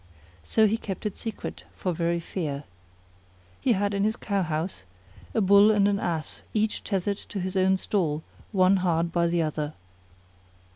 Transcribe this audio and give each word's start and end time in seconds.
So 0.43 0.65
he 0.65 0.77
kept 0.77 1.05
it 1.05 1.15
secret 1.15 1.63
for 1.75 1.93
very 1.93 2.19
fear. 2.19 2.63
He 3.61 3.73
had 3.73 3.93
in 3.93 4.03
his 4.03 4.15
cow 4.15 4.41
house 4.41 4.81
a 5.35 5.41
Bull 5.41 5.69
and 5.69 5.87
an 5.87 5.99
Ass 5.99 6.41
each 6.55 6.83
tethered 6.83 7.23
in 7.35 7.41
his 7.41 7.55
own 7.55 7.77
stall 7.77 8.23
one 8.51 8.77
hard 8.77 9.11
by 9.11 9.27
the 9.27 9.43
other. 9.43 9.73